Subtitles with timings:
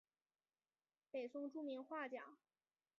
[1.11, 2.35] 北宋著名画家。